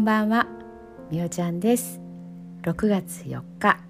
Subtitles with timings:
[0.00, 0.46] んばんは。
[1.10, 2.00] みおちゃんです。
[2.62, 3.80] 6月4日。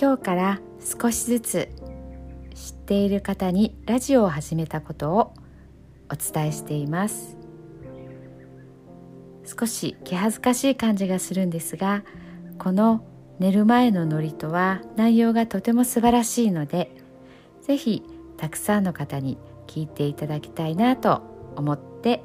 [0.00, 1.68] 今日から少しずつ
[2.54, 5.34] 知っている方にラジオを始めたことを
[6.08, 7.36] お伝えしています。
[9.44, 12.04] 少し気恥ずかしい感じがするんですが
[12.58, 13.04] この
[13.40, 16.94] 寝る前のノリとは内容がとても素晴らしいので
[17.62, 18.04] ぜひ
[18.36, 21.22] たくさんの方に聞いていただきたいなと
[21.56, 22.22] 思って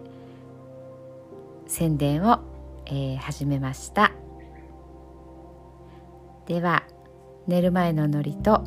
[1.68, 2.40] 宣伝を、
[2.86, 4.12] えー、始めました。
[6.46, 6.84] では
[7.48, 8.64] 寝る前のノリと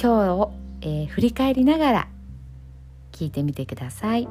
[0.00, 2.08] 今日を、えー、振り返りながら
[3.12, 4.28] 聞いてみてください。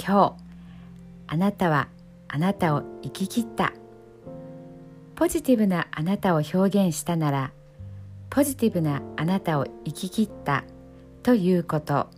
[0.00, 0.36] 今日
[1.26, 1.88] あなたは
[2.28, 3.72] あなたを生き切った。
[5.14, 7.52] ポジティブなあなたを表現したなら
[8.30, 10.64] ポジティブなあなたを生き切った
[11.22, 12.17] ということ。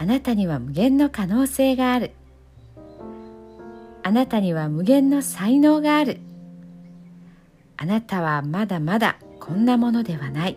[0.00, 2.12] あなたには無限の可能性がある。
[4.02, 6.20] あなたには無限の才能がある。
[7.76, 10.56] あなたはまだまだこんなものではない。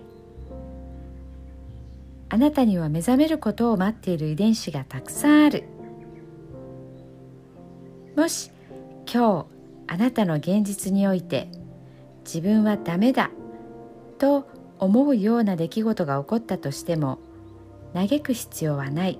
[2.29, 5.65] あなたには目覚めることを待っている遺伝子がたくさんある。
[8.15, 8.49] もし
[9.13, 9.45] 今
[9.87, 11.49] 日あなたの現実において
[12.23, 13.29] 自分はダメだ
[14.19, 14.47] と
[14.79, 17.19] 思うような出来事が起こったとしても
[17.93, 19.19] 嘆く必要はない。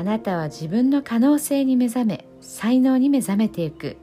[0.00, 3.98] あなたは自分の可能性に目覚め才能に目覚めていく。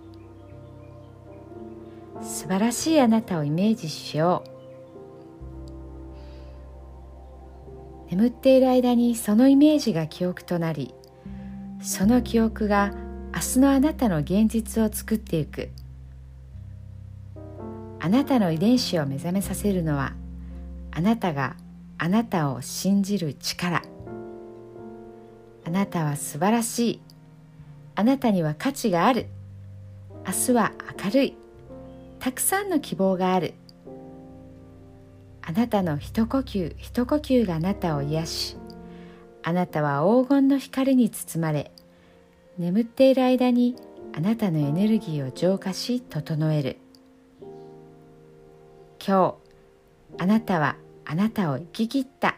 [2.22, 4.44] 素晴らしいあなたをイメージしよ
[8.12, 8.12] う。
[8.12, 10.94] 眠っている間にそのイメージが記憶となり
[11.81, 12.94] その記憶が
[13.34, 15.72] 明日のあなたの現実を作っていく。
[18.00, 20.13] あなたの遺伝子を目覚めさせるのは
[20.91, 21.56] あなたが
[21.97, 23.81] あなたを信じる力。
[25.68, 27.02] あなたは素晴らしい。
[27.96, 29.26] あなたには価値がある。
[30.26, 30.72] 明日は
[31.04, 31.38] 明るい。
[32.20, 33.54] たくさんの希望がある。
[35.42, 38.58] あなたの一呼吸一呼吸があなたを癒し
[39.44, 41.72] あなたは黄金の光に包まれ
[42.58, 43.75] 眠っている間に
[44.16, 46.78] あなたのエネルギーを浄化し整える。
[49.06, 49.36] 今
[50.18, 52.38] 日あなたはあなたを生き切った。